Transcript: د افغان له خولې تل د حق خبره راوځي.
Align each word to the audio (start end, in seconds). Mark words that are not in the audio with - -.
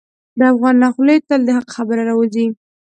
د 0.37 0.41
افغان 0.53 0.75
له 0.83 0.87
خولې 0.93 1.15
تل 1.27 1.41
د 1.45 1.49
حق 1.57 1.67
خبره 1.75 2.01
راوځي. 2.09 2.47